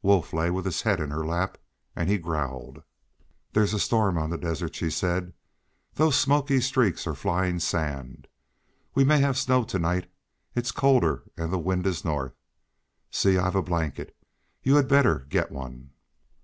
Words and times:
Wolf 0.00 0.32
lay 0.32 0.48
with 0.48 0.64
his 0.64 0.82
head 0.82 1.00
in 1.00 1.10
her 1.10 1.26
lap, 1.26 1.58
and 1.96 2.08
he 2.08 2.16
growled. 2.16 2.84
"There's 3.52 3.74
a 3.74 3.80
storm 3.80 4.16
on 4.16 4.30
the 4.30 4.38
desert," 4.38 4.76
she 4.76 4.90
said. 4.90 5.32
"Those 5.94 6.14
smoky 6.14 6.60
streaks 6.60 7.04
are 7.04 7.16
flying 7.16 7.58
sand. 7.58 8.28
We 8.94 9.02
may 9.02 9.18
have 9.18 9.36
snow 9.36 9.64
to 9.64 9.78
night. 9.80 10.08
It's 10.54 10.70
colder, 10.70 11.24
and 11.36 11.52
the 11.52 11.58
wind 11.58 11.84
is 11.88 12.04
north. 12.04 12.36
See, 13.10 13.36
I've 13.36 13.56
a 13.56 13.60
blanket. 13.62 14.16
You 14.62 14.76
had 14.76 14.86
better 14.86 15.26
get 15.28 15.50
one." 15.50 15.90